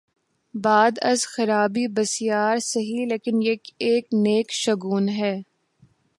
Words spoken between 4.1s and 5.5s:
نیک شگون ہے۔